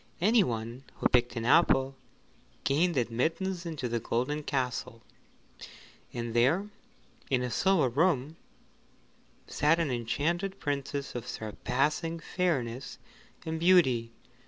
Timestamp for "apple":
1.45-1.95